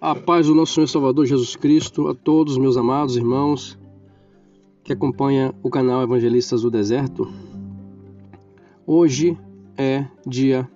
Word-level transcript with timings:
A 0.00 0.14
paz 0.14 0.46
do 0.46 0.54
nosso 0.54 0.74
Senhor 0.74 0.86
Salvador 0.86 1.26
Jesus 1.26 1.56
Cristo 1.56 2.06
a 2.06 2.14
todos 2.14 2.56
meus 2.56 2.76
amados 2.76 3.16
irmãos 3.16 3.76
que 4.84 4.92
acompanham 4.92 5.52
o 5.60 5.68
canal 5.68 6.04
Evangelistas 6.04 6.62
do 6.62 6.70
Deserto. 6.70 7.28
Hoje 8.86 9.36
é 9.76 10.06
dia 10.24 10.70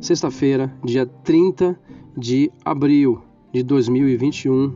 sexta-feira, 0.00 0.76
dia 0.84 1.06
30 1.06 1.78
de 2.16 2.50
abril 2.64 3.22
de 3.52 3.62
2021. 3.62 4.74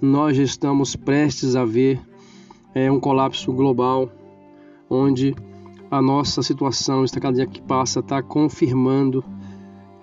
Nós 0.00 0.38
já 0.38 0.42
estamos 0.42 0.96
prestes 0.96 1.54
a 1.54 1.66
ver 1.66 2.00
é, 2.74 2.90
um 2.90 2.98
colapso 2.98 3.52
global, 3.52 4.10
onde 4.88 5.36
a 5.90 6.00
nossa 6.00 6.42
situação, 6.42 7.04
está 7.04 7.20
cada 7.20 7.36
dia 7.36 7.46
que 7.46 7.60
passa, 7.60 8.00
está 8.00 8.22
confirmando 8.22 9.22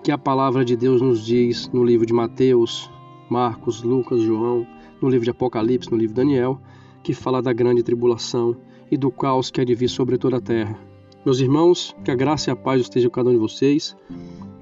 que 0.00 0.12
a 0.12 0.16
palavra 0.16 0.64
de 0.64 0.76
Deus 0.76 1.02
nos 1.02 1.26
diz 1.26 1.68
no 1.72 1.82
livro 1.82 2.06
de 2.06 2.12
Mateus, 2.12 2.88
Marcos, 3.30 3.82
Lucas, 3.82 4.20
João, 4.20 4.66
no 5.00 5.08
livro 5.08 5.24
de 5.24 5.30
Apocalipse, 5.30 5.90
no 5.90 5.96
livro 5.96 6.14
de 6.14 6.20
Daniel, 6.20 6.60
que 7.02 7.14
fala 7.14 7.40
da 7.40 7.52
grande 7.52 7.82
tribulação 7.82 8.56
e 8.90 8.96
do 8.96 9.10
caos 9.10 9.50
que 9.50 9.60
há 9.60 9.64
de 9.64 9.74
vir 9.74 9.88
sobre 9.88 10.18
toda 10.18 10.38
a 10.38 10.40
terra. 10.40 10.76
Meus 11.24 11.38
irmãos, 11.38 11.94
que 12.04 12.10
a 12.10 12.14
graça 12.14 12.50
e 12.50 12.52
a 12.52 12.56
paz 12.56 12.80
estejam 12.80 13.08
com 13.08 13.14
cada 13.14 13.30
um 13.30 13.32
de 13.32 13.38
vocês. 13.38 13.96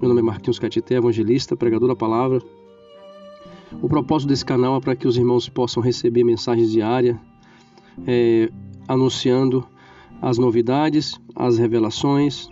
Meu 0.00 0.08
nome 0.08 0.20
é 0.20 0.22
Marquinhos 0.22 0.58
Catité, 0.58 0.96
evangelista, 0.96 1.56
pregador 1.56 1.88
da 1.88 1.96
palavra. 1.96 2.42
O 3.80 3.88
propósito 3.88 4.28
desse 4.28 4.44
canal 4.44 4.76
é 4.76 4.80
para 4.80 4.96
que 4.96 5.08
os 5.08 5.16
irmãos 5.16 5.48
possam 5.48 5.82
receber 5.82 6.24
mensagens 6.24 6.70
diárias, 6.70 7.16
é, 8.06 8.50
anunciando 8.86 9.66
as 10.20 10.36
novidades, 10.36 11.20
as 11.34 11.58
revelações, 11.58 12.50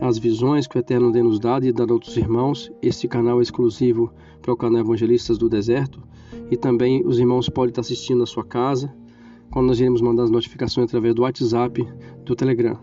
as 0.00 0.18
visões 0.18 0.66
que 0.66 0.76
o 0.76 0.80
Eterno 0.80 1.12
tem 1.12 1.22
nos 1.22 1.38
dado 1.38 1.64
e 1.64 1.72
dado 1.72 1.90
a 1.90 1.94
outros 1.94 2.16
irmãos. 2.16 2.70
Este 2.82 3.06
canal 3.06 3.38
é 3.38 3.42
exclusivo 3.42 4.12
para 4.42 4.52
o 4.52 4.56
canal 4.56 4.80
Evangelistas 4.80 5.38
do 5.38 5.48
Deserto 5.48 6.02
e 6.50 6.56
também 6.56 7.02
os 7.06 7.18
irmãos 7.18 7.48
podem 7.48 7.70
estar 7.70 7.80
assistindo 7.80 8.18
na 8.18 8.26
sua 8.26 8.44
casa 8.44 8.94
quando 9.50 9.68
nós 9.68 9.78
iremos 9.78 10.00
mandar 10.00 10.24
as 10.24 10.30
notificações 10.30 10.88
através 10.88 11.14
do 11.14 11.22
WhatsApp, 11.22 11.86
do 12.24 12.34
Telegram. 12.34 12.78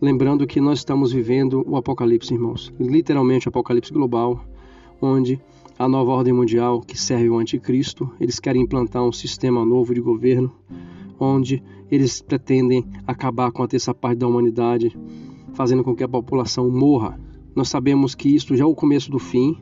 Lembrando 0.00 0.46
que 0.46 0.60
nós 0.60 0.80
estamos 0.80 1.12
vivendo 1.12 1.64
o 1.66 1.76
Apocalipse, 1.76 2.32
irmãos, 2.32 2.72
literalmente 2.78 3.48
o 3.48 3.50
Apocalipse 3.50 3.92
global, 3.92 4.44
onde 5.00 5.40
a 5.78 5.88
nova 5.88 6.12
ordem 6.12 6.32
mundial 6.32 6.80
que 6.80 6.96
serve 6.96 7.30
o 7.30 7.38
anticristo, 7.38 8.10
eles 8.20 8.38
querem 8.38 8.62
implantar 8.62 9.02
um 9.02 9.12
sistema 9.12 9.64
novo 9.64 9.94
de 9.94 10.00
governo, 10.00 10.52
onde 11.18 11.62
eles 11.90 12.20
pretendem 12.20 12.84
acabar 13.06 13.50
com 13.50 13.62
a 13.62 13.68
terça 13.68 13.94
parte 13.94 14.18
da 14.18 14.28
humanidade, 14.28 14.96
fazendo 15.58 15.82
com 15.82 15.92
que 15.92 16.04
a 16.04 16.08
população 16.08 16.70
morra. 16.70 17.18
Nós 17.52 17.68
sabemos 17.68 18.14
que 18.14 18.28
isto 18.32 18.54
já 18.54 18.62
é 18.62 18.66
o 18.66 18.76
começo 18.76 19.10
do 19.10 19.18
fim. 19.18 19.58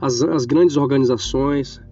As, 0.00 0.22
as 0.22 0.46
grandes 0.46 0.76
organizações, 0.76 1.82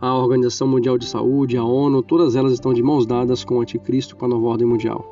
a 0.00 0.16
Organização 0.16 0.66
Mundial 0.66 0.96
de 0.96 1.04
Saúde, 1.04 1.58
a 1.58 1.62
ONU, 1.62 2.02
todas 2.02 2.36
elas 2.36 2.54
estão 2.54 2.72
de 2.72 2.82
mãos 2.82 3.04
dadas 3.04 3.44
com 3.44 3.58
o 3.58 3.60
Anticristo, 3.60 4.16
com 4.16 4.24
a 4.24 4.28
nova 4.28 4.46
ordem 4.46 4.66
mundial. 4.66 5.04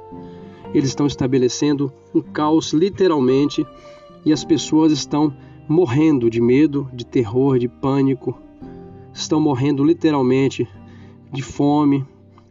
Eles 0.73 0.89
estão 0.89 1.07
estabelecendo 1.07 1.93
um 2.15 2.23
caos, 2.23 2.73
literalmente, 2.73 3.67
e 4.25 4.33
as 4.33 4.47
pessoas 4.47 4.93
estão 4.93 5.31
morrendo 5.69 6.31
de 6.31 6.41
medo, 6.41 6.89
de 6.95 7.05
terror, 7.05 7.59
de 7.59 7.69
pânico, 7.69 8.35
estão 9.13 9.39
morrendo 9.39 9.85
literalmente 9.85 10.67
de 11.31 11.43
fome, 11.43 12.03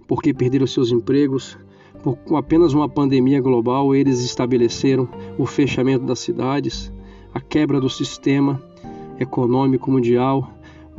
porque 0.08 0.32
perderam 0.32 0.68
seus 0.68 0.92
empregos, 0.92 1.58
com 2.04 2.38
apenas 2.38 2.74
uma 2.74 2.88
pandemia 2.88 3.42
global, 3.42 3.94
eles 3.94 4.22
estabeleceram 4.24 5.08
o 5.38 5.46
fechamento 5.46 6.06
das 6.06 6.20
cidades, 6.20 6.92
a 7.34 7.42
quebra 7.42 7.80
do 7.80 7.90
sistema 7.90 8.62
econômico 9.20 9.92
mundial, 9.92 10.50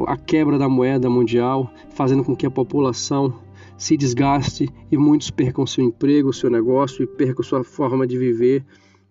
a 0.07 0.17
quebra 0.17 0.59
da 0.59 0.69
moeda 0.69 1.09
mundial, 1.09 1.71
fazendo 1.91 2.25
com 2.25 2.37
que 2.37 2.47
a 2.47 2.51
população 2.51 3.35
se 3.77 3.97
desgaste 3.97 4.69
e 4.93 4.97
muitos 4.99 5.31
percam 5.31 5.67
seu 5.67 5.83
emprego, 5.85 6.33
seu 6.33 6.51
negócio 6.51 7.03
e 7.03 7.07
percam 7.07 7.43
sua 7.43 7.65
forma 7.65 8.07
de 8.07 8.19
viver 8.19 8.65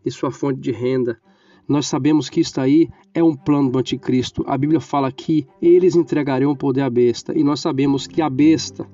e 0.05 0.11
sua 0.11 0.31
fonte 0.31 0.59
de 0.59 0.71
renda. 0.71 1.19
Nós 1.67 1.87
sabemos 1.87 2.29
que 2.29 2.41
isso 2.41 2.59
aí 2.59 2.89
é 3.13 3.23
um 3.23 3.35
plano 3.35 3.71
do 3.71 3.79
anticristo. 3.79 4.43
A 4.47 4.57
Bíblia 4.57 4.79
fala 4.79 5.11
que 5.11 5.45
eles 5.61 5.95
entregariam 5.95 6.51
o 6.51 6.55
poder 6.55 6.81
à 6.81 6.89
besta 6.89 7.37
e 7.37 7.43
nós 7.43 7.59
sabemos 7.59 8.07
que 8.07 8.21
a 8.21 8.29
besta 8.29 8.87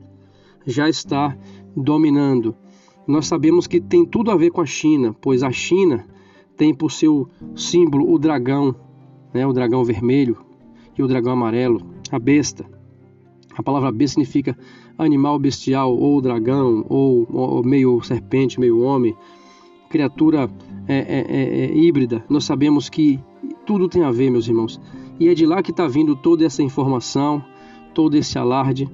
já 0.66 0.90
está 0.90 1.38
dominando 1.76 2.56
nós 3.08 3.28
sabemos 3.28 3.68
que 3.68 3.80
tem 3.80 4.06
tudo 4.06 4.32
a 4.32 4.36
ver 4.36 4.52
com 4.52 4.62
a 4.62 4.66
China, 4.66 5.16
pois 5.22 5.44
a 5.44 5.52
China 5.52 6.06
tem 6.58 6.74
por 6.74 6.92
seu 6.92 7.30
símbolo 7.56 8.12
o 8.12 8.18
dragão, 8.18 8.76
né, 9.34 9.46
o 9.46 9.54
dragão 9.54 9.84
vermelho 9.84 10.38
e 10.98 11.04
o 11.04 11.08
dragão 11.08 11.34
amarelo, 11.34 11.82
a 12.12 12.18
besta. 12.18 12.66
A 13.56 13.64
palavra 13.64 13.92
besta 13.92 14.16
significa 14.16 14.58
animal 14.98 15.38
bestial, 15.38 15.96
ou 15.96 16.22
dragão, 16.22 16.86
ou, 16.90 17.28
ou 17.32 17.64
meio 17.64 18.02
serpente, 18.02 18.60
meio 18.60 18.80
homem, 18.82 19.16
criatura 19.90 20.50
é, 20.88 20.96
é, 20.96 21.26
é, 21.28 21.66
é, 21.66 21.78
híbrida. 21.78 22.24
Nós 22.30 22.44
sabemos 22.44 22.90
que 22.90 23.20
tudo 23.66 23.88
tem 23.88 24.04
a 24.04 24.12
ver, 24.12 24.30
meus 24.30 24.48
irmãos. 24.48 24.80
E 25.20 25.30
é 25.30 25.34
de 25.34 25.46
lá 25.46 25.62
que 25.62 25.72
está 25.72 25.88
vindo 25.88 26.16
toda 26.16 26.46
essa 26.46 26.62
informação, 26.62 27.44
todo 27.94 28.16
esse 28.16 28.38
alarde, 28.38 28.90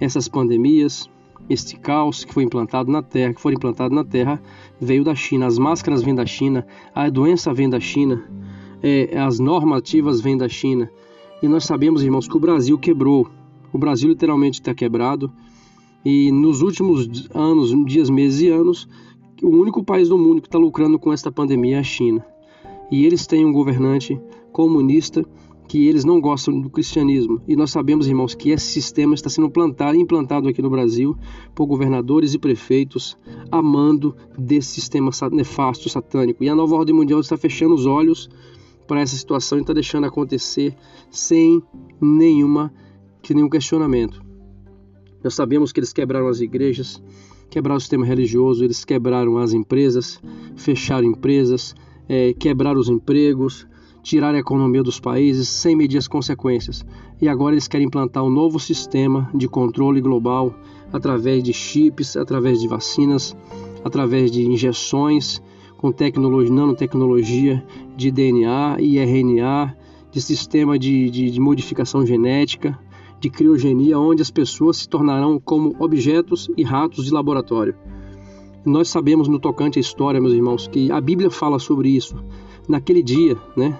essas 0.00 0.28
pandemias, 0.28 1.10
este 1.48 1.76
caos 1.78 2.24
que 2.24 2.32
foi 2.32 2.44
implantado 2.44 2.90
na 2.90 3.02
Terra, 3.02 3.34
que 3.34 3.40
foi 3.40 3.54
implantado 3.54 3.94
na 3.94 4.04
Terra, 4.04 4.40
veio 4.80 5.04
da 5.04 5.14
China. 5.14 5.46
As 5.46 5.58
máscaras 5.58 6.02
vêm 6.02 6.14
da 6.14 6.26
China, 6.26 6.66
a 6.94 7.08
doença 7.08 7.52
vem 7.54 7.68
da 7.68 7.80
China, 7.80 8.24
é, 8.82 9.18
as 9.18 9.38
normativas 9.38 10.20
vêm 10.20 10.36
da 10.36 10.48
China. 10.48 10.90
E 11.42 11.48
nós 11.48 11.64
sabemos, 11.64 12.02
irmãos, 12.02 12.26
que 12.26 12.36
o 12.36 12.40
Brasil 12.40 12.78
quebrou. 12.78 13.28
O 13.72 13.78
Brasil 13.78 14.08
literalmente 14.08 14.60
está 14.60 14.74
quebrado. 14.74 15.30
E 16.04 16.30
nos 16.32 16.62
últimos 16.62 17.28
anos, 17.34 17.72
dias, 17.84 18.08
meses 18.08 18.40
e 18.40 18.48
anos, 18.48 18.88
o 19.42 19.48
único 19.48 19.84
país 19.84 20.08
do 20.08 20.16
mundo 20.16 20.40
que 20.40 20.48
está 20.48 20.58
lucrando 20.58 20.98
com 20.98 21.12
esta 21.12 21.30
pandemia 21.30 21.76
é 21.76 21.80
a 21.80 21.84
China. 21.84 22.24
E 22.90 23.04
eles 23.04 23.26
têm 23.26 23.44
um 23.44 23.52
governante 23.52 24.18
comunista 24.52 25.24
que 25.68 25.86
eles 25.88 26.04
não 26.04 26.20
gostam 26.20 26.60
do 26.60 26.70
cristianismo. 26.70 27.40
E 27.46 27.56
nós 27.56 27.70
sabemos, 27.70 28.06
irmãos, 28.06 28.34
que 28.34 28.50
esse 28.50 28.66
sistema 28.66 29.14
está 29.14 29.28
sendo 29.28 29.50
plantado, 29.50 29.98
implantado 29.98 30.48
aqui 30.48 30.62
no 30.62 30.70
Brasil 30.70 31.16
por 31.54 31.66
governadores 31.66 32.34
e 32.34 32.38
prefeitos 32.38 33.16
amando 33.50 34.14
desse 34.38 34.68
sistema 34.68 35.10
nefasto, 35.32 35.88
satânico. 35.88 36.44
E 36.44 36.48
a 36.48 36.54
nova 36.54 36.76
ordem 36.76 36.94
mundial 36.94 37.20
está 37.20 37.36
fechando 37.36 37.74
os 37.74 37.86
olhos 37.86 38.28
para 38.86 39.00
essa 39.00 39.16
situação 39.16 39.58
e 39.58 39.62
está 39.62 39.72
deixando 39.72 40.06
acontecer 40.06 40.74
sem 41.10 41.62
nenhuma, 42.00 42.72
nenhum 43.28 43.48
questionamento. 43.48 44.24
Nós 45.22 45.34
sabemos 45.34 45.72
que 45.72 45.80
eles 45.80 45.92
quebraram 45.92 46.28
as 46.28 46.40
igrejas, 46.40 47.02
quebraram 47.50 47.78
o 47.78 47.80
sistema 47.80 48.06
religioso, 48.06 48.62
eles 48.62 48.84
quebraram 48.84 49.38
as 49.38 49.52
empresas, 49.52 50.20
fecharam 50.54 51.08
empresas, 51.08 51.74
é, 52.08 52.32
quebraram 52.32 52.78
os 52.78 52.88
empregos, 52.88 53.66
tirar 54.06 54.36
a 54.36 54.38
economia 54.38 54.84
dos 54.84 55.00
países 55.00 55.48
sem 55.48 55.74
medir 55.74 55.98
as 55.98 56.06
consequências. 56.06 56.86
E 57.20 57.28
agora 57.28 57.54
eles 57.54 57.66
querem 57.66 57.88
implantar 57.88 58.22
um 58.22 58.30
novo 58.30 58.60
sistema 58.60 59.28
de 59.34 59.48
controle 59.48 60.00
global 60.00 60.54
através 60.92 61.42
de 61.42 61.52
chips, 61.52 62.16
através 62.16 62.60
de 62.60 62.68
vacinas, 62.68 63.36
através 63.84 64.30
de 64.30 64.46
injeções 64.46 65.42
com 65.76 65.90
tecnologia, 65.90 66.54
nanotecnologia 66.54 67.66
de 67.96 68.12
DNA 68.12 68.76
e 68.78 68.96
RNA, 69.00 69.76
de 70.12 70.22
sistema 70.22 70.78
de, 70.78 71.10
de, 71.10 71.28
de 71.28 71.40
modificação 71.40 72.06
genética, 72.06 72.78
de 73.18 73.28
criogenia, 73.28 73.98
onde 73.98 74.22
as 74.22 74.30
pessoas 74.30 74.76
se 74.76 74.88
tornarão 74.88 75.40
como 75.44 75.74
objetos 75.80 76.48
e 76.56 76.62
ratos 76.62 77.06
de 77.06 77.12
laboratório. 77.12 77.74
Nós 78.64 78.88
sabemos 78.88 79.26
no 79.26 79.40
tocante 79.40 79.80
à 79.80 79.80
história, 79.80 80.20
meus 80.20 80.32
irmãos, 80.32 80.68
que 80.68 80.92
a 80.92 81.00
Bíblia 81.00 81.30
fala 81.30 81.58
sobre 81.58 81.88
isso. 81.88 82.16
Naquele 82.68 83.02
dia, 83.02 83.36
né, 83.56 83.78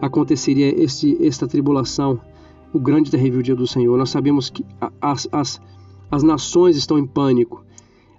aconteceria 0.00 0.82
este, 0.82 1.16
esta 1.24 1.46
tribulação, 1.46 2.20
o 2.72 2.78
grande 2.78 3.10
terrível 3.10 3.42
dia 3.42 3.56
do 3.56 3.66
Senhor. 3.66 3.96
Nós 3.96 4.10
sabemos 4.10 4.50
que 4.50 4.64
as, 5.00 5.28
as, 5.32 5.60
as 6.10 6.22
nações 6.22 6.76
estão 6.76 6.98
em 6.98 7.06
pânico, 7.06 7.64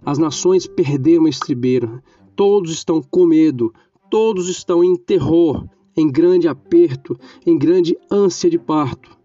as 0.06 0.18
nações 0.18 0.68
perderam 0.68 1.26
a 1.26 1.30
estribeira, 1.30 2.04
todos 2.36 2.72
estão 2.72 3.02
com 3.02 3.26
medo, 3.26 3.74
todos 4.10 4.50
estão 4.50 4.84
em 4.84 4.96
terror, 4.96 5.68
em 5.96 6.10
grande 6.10 6.48
aperto, 6.48 7.18
em 7.46 7.58
grande 7.58 7.98
ânsia 8.12 8.50
de 8.50 8.60
parto, 8.60 9.18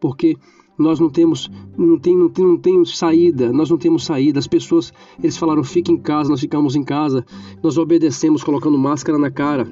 porque 0.00 0.36
nós 0.78 1.00
não 1.00 1.08
temos, 1.08 1.50
não 1.76 1.98
tem, 1.98 2.16
não 2.16 2.28
tem, 2.28 2.44
não 2.44 2.58
tem 2.58 2.84
saída, 2.84 3.50
nós 3.52 3.70
não 3.70 3.78
temos 3.78 4.04
saída. 4.04 4.38
As 4.38 4.46
pessoas, 4.46 4.92
eles 5.18 5.36
falaram, 5.36 5.64
fique 5.64 5.90
em 5.90 5.96
casa, 5.96 6.28
nós 6.28 6.40
ficamos 6.40 6.76
em 6.76 6.84
casa, 6.84 7.24
nós 7.62 7.78
obedecemos 7.78 8.44
colocando 8.44 8.76
máscara 8.76 9.16
na 9.18 9.30
cara. 9.30 9.66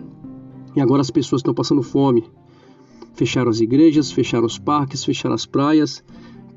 E 0.75 0.81
agora 0.81 1.01
as 1.01 1.11
pessoas 1.11 1.41
estão 1.41 1.55
passando 1.55 1.83
fome. 1.83 2.25
Fecharam 3.15 3.51
as 3.51 3.61
igrejas, 3.61 4.11
fecharam 4.11 4.47
os 4.47 4.59
parques, 4.59 5.05
fecharam 5.05 5.35
as 5.35 5.47
praias, 5.47 6.03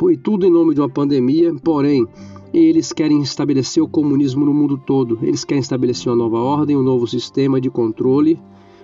e 0.10 0.18
tudo 0.18 0.46
em 0.46 0.52
nome 0.52 0.74
de 0.74 0.82
uma 0.82 0.90
pandemia. 0.90 1.54
Porém, 1.64 2.08
eles 2.54 2.94
querem 2.94 3.22
estabelecer 3.22 3.82
o 3.82 3.88
comunismo 3.88 4.46
no 4.46 4.54
mundo 4.54 4.78
todo. 4.78 5.20
Eles 5.22 5.44
querem 5.44 5.62
estabelecer 5.62 6.12
uma 6.12 6.18
nova 6.18 6.40
ordem, 6.40 6.76
um 6.76 6.84
novo 6.84 7.08
sistema 7.08 7.62
de 7.62 7.70
controle, 7.70 8.40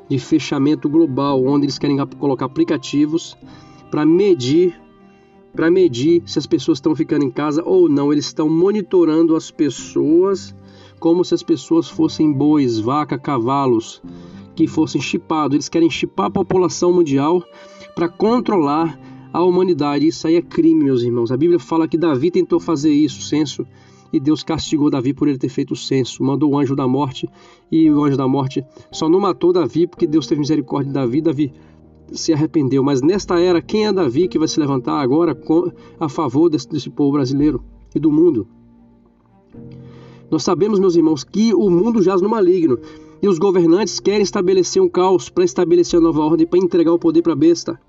de 0.07 0.19
fechamento 0.19 0.89
global, 0.89 1.43
onde 1.45 1.65
eles 1.65 1.79
querem 1.79 1.97
colocar 2.19 2.45
aplicativos 2.45 3.37
para 3.89 4.05
medir 4.05 4.79
para 5.55 5.69
medir 5.69 6.23
se 6.25 6.39
as 6.39 6.47
pessoas 6.47 6.79
estão 6.79 6.95
ficando 6.95 7.23
em 7.25 7.29
casa 7.29 7.61
ou 7.63 7.87
não. 7.87 8.11
Eles 8.11 8.25
estão 8.25 8.49
monitorando 8.49 9.35
as 9.35 9.51
pessoas 9.51 10.55
como 10.99 11.23
se 11.23 11.33
as 11.33 11.43
pessoas 11.43 11.87
fossem 11.87 12.31
bois, 12.31 12.79
vaca, 12.79 13.19
cavalos, 13.19 14.01
que 14.55 14.67
fossem 14.67 15.01
chipados. 15.01 15.55
Eles 15.55 15.69
querem 15.69 15.89
chipar 15.89 16.27
a 16.27 16.31
população 16.31 16.93
mundial 16.93 17.43
para 17.95 18.07
controlar 18.07 18.99
a 19.31 19.43
humanidade. 19.43 20.07
Isso 20.07 20.27
aí 20.27 20.35
é 20.35 20.41
crime, 20.41 20.83
meus 20.83 21.01
irmãos. 21.01 21.31
A 21.31 21.37
Bíblia 21.37 21.59
fala 21.59 21.87
que 21.87 21.97
Davi 21.97 22.29
tentou 22.29 22.59
fazer 22.59 22.91
isso, 22.91 23.21
censo, 23.23 23.65
e 24.11 24.19
Deus 24.19 24.43
castigou 24.43 24.91
Davi 24.91 25.13
por 25.13 25.27
ele 25.27 25.39
ter 25.39 25.49
feito 25.49 25.71
o 25.71 25.75
censo. 25.75 26.23
Mandou 26.23 26.51
o 26.51 26.57
anjo 26.57 26.75
da 26.75 26.87
morte 26.87 27.27
e 27.71 27.89
o 27.89 28.03
anjo 28.03 28.15
da 28.15 28.27
morte 28.27 28.63
só 28.91 29.09
não 29.09 29.19
matou 29.19 29.51
Davi 29.51 29.87
porque 29.87 30.05
Deus 30.05 30.27
teve 30.27 30.39
misericórdia 30.39 30.89
de 30.89 30.93
Davi. 30.93 31.21
Davi 31.21 31.53
se 32.11 32.31
arrependeu. 32.31 32.83
Mas 32.83 33.01
nesta 33.01 33.39
era, 33.39 33.59
quem 33.59 33.87
é 33.87 33.91
Davi 33.91 34.27
que 34.27 34.37
vai 34.37 34.47
se 34.47 34.59
levantar 34.59 35.01
agora 35.01 35.35
a 35.99 36.07
favor 36.07 36.47
desse, 36.47 36.69
desse 36.69 36.91
povo 36.91 37.13
brasileiro 37.13 37.63
e 37.95 37.99
do 37.99 38.11
mundo? 38.11 38.47
Nós 40.29 40.43
sabemos, 40.43 40.79
meus 40.79 40.95
irmãos, 40.95 41.23
que 41.23 41.53
o 41.53 41.69
mundo 41.69 42.01
jaz 42.01 42.21
no 42.21 42.29
maligno 42.29 42.79
e 43.23 43.27
os 43.29 43.39
governantes 43.39 44.01
querem 44.01 44.21
estabelecer 44.21 44.81
um 44.81 44.89
caos 44.89 45.29
para 45.29 45.45
estabelecer 45.45 45.97
a 45.97 46.03
nova 46.03 46.19
ordem, 46.19 46.45
para 46.45 46.59
entregar 46.59 46.91
o 46.91 46.99
poder 46.99 47.21
para 47.21 47.31
a 47.31 47.35
besta. 47.37 47.79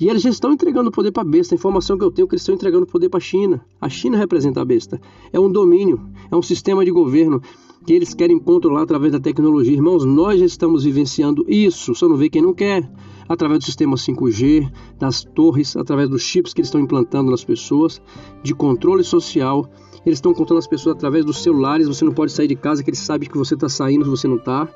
E 0.00 0.08
eles 0.08 0.22
já 0.22 0.30
estão 0.30 0.50
entregando 0.50 0.88
o 0.88 0.92
poder 0.92 1.12
para 1.12 1.22
a 1.22 1.30
besta. 1.30 1.54
A 1.54 1.56
informação 1.56 1.98
que 1.98 2.04
eu 2.04 2.10
tenho 2.10 2.24
é 2.24 2.28
que 2.30 2.34
eles 2.34 2.40
estão 2.40 2.54
entregando 2.54 2.84
o 2.84 2.86
poder 2.86 3.10
para 3.10 3.18
a 3.18 3.20
China. 3.20 3.62
A 3.78 3.90
China 3.90 4.16
representa 4.16 4.62
a 4.62 4.64
besta. 4.64 4.98
É 5.30 5.38
um 5.38 5.52
domínio, 5.52 6.00
é 6.30 6.34
um 6.34 6.40
sistema 6.40 6.82
de 6.82 6.90
governo 6.90 7.42
que 7.86 7.92
eles 7.92 8.14
querem 8.14 8.38
controlar 8.38 8.82
através 8.82 9.12
da 9.12 9.20
tecnologia. 9.20 9.72
Irmãos, 9.72 10.04
nós 10.04 10.38
já 10.38 10.46
estamos 10.46 10.84
vivenciando 10.84 11.44
isso. 11.48 11.94
Só 11.94 12.08
não 12.08 12.16
vê 12.16 12.28
quem 12.28 12.42
não 12.42 12.52
quer. 12.52 12.90
Através 13.28 13.60
do 13.60 13.64
sistema 13.64 13.96
5G, 13.96 14.70
das 14.98 15.22
torres, 15.22 15.76
através 15.76 16.08
dos 16.08 16.22
chips 16.22 16.52
que 16.52 16.60
eles 16.60 16.68
estão 16.68 16.80
implantando 16.80 17.30
nas 17.30 17.44
pessoas, 17.44 18.02
de 18.42 18.54
controle 18.54 19.04
social 19.04 19.70
eles 20.04 20.16
estão 20.16 20.32
contando 20.32 20.58
as 20.58 20.66
pessoas 20.66 20.96
através 20.96 21.24
dos 21.24 21.42
celulares. 21.42 21.86
Você 21.86 22.04
não 22.04 22.12
pode 22.12 22.32
sair 22.32 22.48
de 22.48 22.56
casa, 22.56 22.82
que 22.82 22.90
eles 22.90 23.00
sabem 23.00 23.28
que 23.28 23.36
você 23.36 23.54
está 23.54 23.68
saindo, 23.68 24.04
se 24.04 24.10
você 24.10 24.26
não 24.26 24.36
está. 24.36 24.68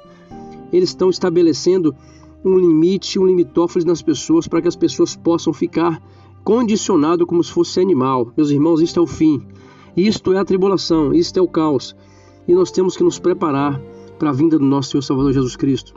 Eles 0.73 0.91
estão 0.91 1.09
estabelecendo 1.09 1.95
um 2.45 2.59
limite, 2.59 3.19
um 3.19 3.27
limitófilo 3.27 3.87
nas 3.87 4.03
pessoas 4.03 4.47
para 4.47 4.61
que 4.61 4.69
as 4.69 4.77
pessoas 4.77 5.17
possam 5.17 5.53
ficar 5.53 6.03
condicionado 6.43 7.27
como 7.27 7.43
se 7.43 7.51
fosse 7.51 7.81
animal. 7.81 8.31
Meus 8.37 8.51
irmãos, 8.51 8.83
isto 8.83 9.01
é 9.01 9.03
o 9.03 9.07
fim. 9.07 9.41
Isto 9.97 10.33
é 10.33 10.39
a 10.39 10.45
tribulação, 10.45 11.15
isto 11.15 11.39
é 11.39 11.43
o 11.43 11.49
caos. 11.49 11.97
E 12.47 12.55
nós 12.55 12.71
temos 12.71 12.97
que 12.97 13.03
nos 13.03 13.19
preparar 13.19 13.81
para 14.19 14.31
a 14.31 14.33
vinda 14.33 14.59
do 14.59 14.65
nosso 14.65 14.91
Senhor 14.91 15.03
Salvador 15.03 15.33
Jesus 15.33 15.57
Cristo. 15.57 15.95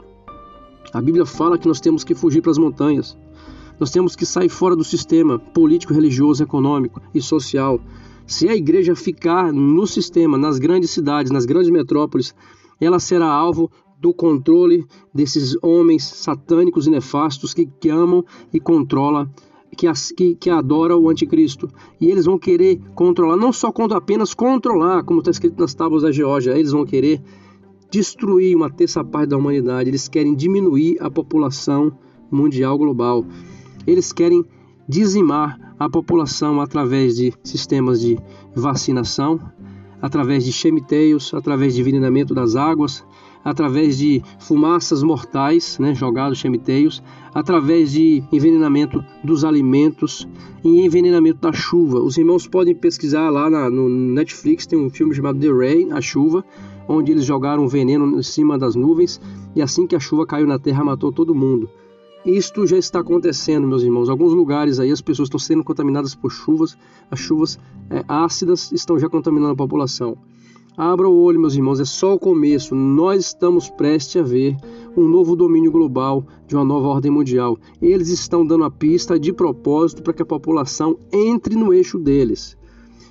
A 0.92 1.00
Bíblia 1.00 1.26
fala 1.26 1.58
que 1.58 1.68
nós 1.68 1.80
temos 1.80 2.04
que 2.04 2.14
fugir 2.14 2.40
para 2.40 2.50
as 2.50 2.58
montanhas. 2.58 3.16
Nós 3.78 3.90
temos 3.90 4.16
que 4.16 4.26
sair 4.26 4.48
fora 4.48 4.74
do 4.74 4.82
sistema 4.82 5.38
político, 5.38 5.92
religioso, 5.92 6.42
econômico 6.42 7.00
e 7.14 7.20
social. 7.20 7.80
Se 8.26 8.48
a 8.48 8.56
igreja 8.56 8.96
ficar 8.96 9.52
no 9.52 9.86
sistema, 9.86 10.36
nas 10.36 10.58
grandes 10.58 10.90
cidades, 10.90 11.30
nas 11.30 11.44
grandes 11.44 11.70
metrópoles, 11.70 12.34
ela 12.80 12.98
será 12.98 13.26
alvo 13.26 13.70
do 14.00 14.14
controle 14.14 14.86
desses 15.12 15.56
homens 15.62 16.04
satânicos 16.04 16.86
e 16.86 16.90
nefastos 16.90 17.52
que, 17.52 17.66
que 17.66 17.88
amam 17.88 18.24
e 18.52 18.60
controlam, 18.60 19.28
que, 19.76 19.86
que, 20.16 20.34
que 20.34 20.50
adoram 20.50 21.00
o 21.00 21.08
anticristo. 21.08 21.68
E 22.00 22.06
eles 22.10 22.24
vão 22.24 22.38
querer 22.38 22.80
controlar, 22.94 23.36
não 23.36 23.52
só 23.52 23.72
apenas 23.94 24.34
controlar, 24.34 25.02
como 25.04 25.20
está 25.20 25.30
escrito 25.30 25.60
nas 25.60 25.74
tábuas 25.74 26.02
da 26.02 26.12
Geórgia, 26.12 26.52
eles 26.58 26.72
vão 26.72 26.84
querer 26.84 27.20
destruir 27.90 28.54
uma 28.54 28.70
terça 28.70 29.02
parte 29.02 29.30
da 29.30 29.36
humanidade, 29.36 29.88
eles 29.88 30.08
querem 30.08 30.34
diminuir 30.34 30.98
a 31.00 31.10
população 31.10 31.92
mundial 32.30 32.76
global. 32.76 33.24
Eles 33.86 34.12
querem 34.12 34.44
dizimar 34.86 35.74
a 35.78 35.88
população 35.88 36.60
através 36.60 37.16
de 37.16 37.32
sistemas 37.44 38.00
de 38.00 38.18
vacinação, 38.54 39.40
através 40.00 40.44
de 40.44 40.52
chemiteios, 40.52 41.32
através 41.34 41.74
de 41.74 41.80
envenenamento 41.80 42.34
das 42.34 42.56
águas, 42.56 43.04
através 43.44 43.96
de 43.96 44.22
fumaças 44.38 45.02
mortais, 45.02 45.78
né, 45.78 45.94
jogados 45.94 46.38
chemiteios, 46.38 47.02
através 47.32 47.92
de 47.92 48.22
envenenamento 48.32 49.04
dos 49.22 49.44
alimentos 49.44 50.28
e 50.64 50.80
envenenamento 50.84 51.40
da 51.40 51.52
chuva. 51.52 52.00
Os 52.00 52.16
irmãos 52.18 52.46
podem 52.46 52.74
pesquisar 52.74 53.30
lá 53.30 53.48
na, 53.48 53.70
no 53.70 53.88
Netflix, 53.88 54.66
tem 54.66 54.78
um 54.78 54.90
filme 54.90 55.14
chamado 55.14 55.38
The 55.38 55.50
Rain, 55.50 55.92
a 55.92 56.00
chuva, 56.00 56.44
onde 56.88 57.12
eles 57.12 57.24
jogaram 57.24 57.68
veneno 57.68 58.18
em 58.18 58.22
cima 58.22 58.58
das 58.58 58.74
nuvens 58.74 59.20
e 59.54 59.62
assim 59.62 59.86
que 59.86 59.96
a 59.96 60.00
chuva 60.00 60.26
caiu 60.26 60.46
na 60.46 60.58
terra 60.58 60.84
matou 60.84 61.12
todo 61.12 61.34
mundo. 61.34 61.68
Isto 62.24 62.66
já 62.66 62.76
está 62.76 63.00
acontecendo, 63.00 63.66
meus 63.66 63.82
irmãos. 63.82 64.08
Alguns 64.08 64.32
lugares 64.32 64.80
aí 64.80 64.90
as 64.90 65.00
pessoas 65.00 65.26
estão 65.26 65.38
sendo 65.38 65.62
contaminadas 65.62 66.14
por 66.14 66.30
chuvas, 66.30 66.76
as 67.10 67.18
chuvas 67.18 67.58
é, 67.90 68.04
ácidas 68.08 68.72
estão 68.72 68.98
já 68.98 69.08
contaminando 69.08 69.52
a 69.52 69.56
população. 69.56 70.16
Abra 70.76 71.08
o 71.08 71.22
olho, 71.22 71.40
meus 71.40 71.54
irmãos, 71.54 71.80
é 71.80 71.84
só 71.84 72.14
o 72.14 72.18
começo. 72.18 72.74
Nós 72.74 73.26
estamos 73.26 73.68
prestes 73.68 74.16
a 74.16 74.22
ver 74.22 74.56
um 74.96 75.08
novo 75.08 75.34
domínio 75.34 75.72
global 75.72 76.24
de 76.46 76.54
uma 76.54 76.64
nova 76.64 76.86
ordem 76.86 77.10
mundial. 77.10 77.58
Eles 77.82 78.08
estão 78.08 78.46
dando 78.46 78.64
a 78.64 78.70
pista 78.70 79.18
de 79.18 79.32
propósito 79.32 80.02
para 80.02 80.12
que 80.12 80.22
a 80.22 80.26
população 80.26 80.96
entre 81.12 81.56
no 81.56 81.74
eixo 81.74 81.98
deles. 81.98 82.56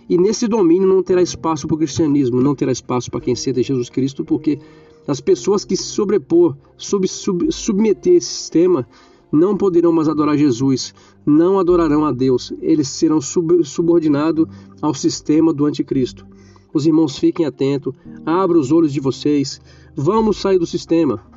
E 0.10 0.18
nesse 0.18 0.48
domínio 0.48 0.88
não 0.88 1.04
terá 1.04 1.22
espaço 1.22 1.68
para 1.68 1.76
o 1.76 1.78
cristianismo, 1.78 2.40
não 2.42 2.56
terá 2.56 2.72
espaço 2.72 3.12
para 3.12 3.20
quem 3.20 3.36
seja 3.36 3.62
Jesus 3.62 3.90
Cristo, 3.90 4.24
porque 4.24 4.60
as 5.08 5.22
pessoas 5.22 5.64
que 5.64 5.78
se 5.78 5.84
sobrepor, 5.84 6.56
sub, 6.76 7.08
sub, 7.08 7.52
submeter 7.52 8.16
esse 8.16 8.28
sistema, 8.28 8.88
não 9.32 9.56
poderão 9.56 9.92
mais 9.92 10.08
adorar 10.08 10.38
Jesus, 10.38 10.94
não 11.26 11.60
adorarão 11.60 12.06
a 12.06 12.12
Deus, 12.12 12.54
eles 12.62 12.88
serão 12.90 13.22
sub, 13.22 13.64
subordinados 13.64 14.46
ao 14.82 14.94
sistema 14.94 15.54
do 15.54 15.66
anticristo. 15.66 16.26
Os 16.74 16.86
irmãos 16.86 17.18
fiquem 17.18 17.46
atentos, 17.46 17.94
abram 18.26 18.60
os 18.60 18.72
olhos 18.72 18.94
de 18.94 19.00
vocês, 19.00 19.60
vamos 19.96 20.38
sair 20.38 20.60
do 20.60 20.68
sistema. 20.68 21.37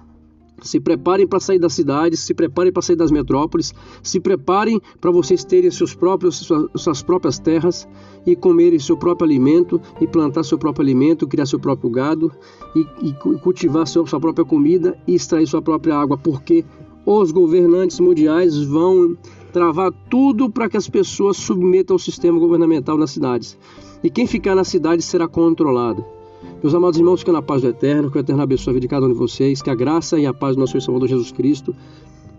Se 0.62 0.78
preparem 0.78 1.26
para 1.26 1.40
sair 1.40 1.58
das 1.58 1.72
cidades, 1.72 2.20
se 2.20 2.34
preparem 2.34 2.72
para 2.72 2.82
sair 2.82 2.96
das 2.96 3.10
metrópoles, 3.10 3.72
se 4.02 4.20
preparem 4.20 4.80
para 5.00 5.10
vocês 5.10 5.44
terem 5.44 5.70
seus 5.70 5.94
próprios, 5.94 6.48
suas 6.76 7.02
próprias 7.02 7.38
terras 7.38 7.88
e 8.26 8.36
comerem 8.36 8.78
seu 8.78 8.96
próprio 8.96 9.26
alimento 9.26 9.80
e 10.00 10.06
plantar 10.06 10.44
seu 10.44 10.58
próprio 10.58 10.84
alimento, 10.84 11.26
criar 11.26 11.46
seu 11.46 11.58
próprio 11.58 11.90
gado 11.90 12.32
e, 12.74 13.08
e 13.08 13.12
cultivar 13.38 13.86
sua, 13.86 14.04
própria 14.04 14.44
comida 14.44 14.96
e 15.06 15.14
extrair 15.14 15.46
sua 15.46 15.62
própria 15.62 15.96
água, 15.96 16.18
porque 16.18 16.64
os 17.04 17.32
governantes 17.32 17.98
mundiais 17.98 18.62
vão 18.62 19.16
travar 19.52 19.92
tudo 20.08 20.50
para 20.50 20.68
que 20.68 20.76
as 20.76 20.88
pessoas 20.88 21.36
submetam 21.36 21.94
ao 21.94 21.98
sistema 21.98 22.38
governamental 22.38 22.96
nas 22.96 23.10
cidades. 23.10 23.58
E 24.02 24.08
quem 24.08 24.26
ficar 24.26 24.54
na 24.54 24.64
cidade 24.64 25.02
será 25.02 25.26
controlado. 25.26 26.19
Meus 26.62 26.74
amados 26.74 26.98
irmãos, 26.98 27.20
fiquem 27.20 27.32
na 27.32 27.40
paz 27.40 27.62
do 27.62 27.68
Eterno, 27.68 28.10
que 28.10 28.18
o 28.18 28.20
Eterno 28.20 28.42
abençoe 28.42 28.72
a 28.72 28.74
vida 28.74 28.82
de 28.82 28.88
cada 28.88 29.06
um 29.06 29.08
de 29.08 29.14
vocês, 29.14 29.62
que 29.62 29.70
a 29.70 29.74
graça 29.74 30.18
e 30.18 30.26
a 30.26 30.34
paz 30.34 30.54
do 30.54 30.60
nosso 30.60 30.72
Senhor 30.72 30.82
Salvador 30.82 31.08
Jesus 31.08 31.32
Cristo 31.32 31.74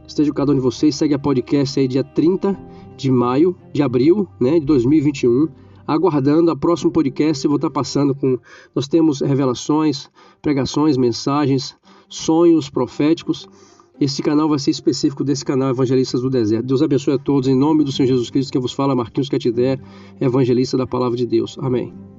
esteja 0.05 0.29
com 0.29 0.35
cada 0.35 0.51
um 0.51 0.55
de 0.55 0.61
vocês. 0.61 0.93
Segue 0.93 1.15
a 1.15 1.19
podcast 1.19 1.79
aí 1.79 1.87
dia 1.87 2.03
30 2.03 2.55
de 2.95 3.11
maio, 3.11 3.55
de 3.73 3.81
abril, 3.81 4.27
né, 4.39 4.59
de 4.59 4.65
2021. 4.67 5.47
Aguardando 5.87 6.51
a 6.51 6.55
próximo 6.55 6.91
podcast, 6.91 7.43
eu 7.43 7.49
vou 7.49 7.55
estar 7.55 7.71
passando 7.71 8.13
com. 8.13 8.37
Nós 8.75 8.87
temos 8.87 9.21
revelações, 9.21 10.07
pregações, 10.39 10.97
mensagens, 10.97 11.75
sonhos 12.07 12.69
proféticos. 12.69 13.49
Esse 13.99 14.21
canal 14.21 14.47
vai 14.47 14.59
ser 14.59 14.69
específico 14.69 15.23
desse 15.23 15.43
canal 15.43 15.71
Evangelistas 15.71 16.21
do 16.21 16.29
Deserto. 16.29 16.67
Deus 16.67 16.83
abençoe 16.83 17.15
a 17.15 17.17
todos, 17.17 17.49
em 17.49 17.55
nome 17.55 17.83
do 17.83 17.91
Senhor 17.91 18.07
Jesus 18.07 18.29
Cristo, 18.29 18.51
que 18.51 18.59
vos 18.59 18.71
fala, 18.71 18.95
Marquinhos 18.95 19.29
Catidé, 19.29 19.79
evangelista 20.19 20.77
da 20.77 20.85
Palavra 20.85 21.17
de 21.17 21.25
Deus. 21.25 21.57
Amém. 21.59 22.10